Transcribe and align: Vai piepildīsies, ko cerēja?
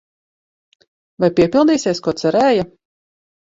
Vai 1.25 1.29
piepildīsies, 1.41 2.03
ko 2.09 2.17
cerēja? 2.25 2.69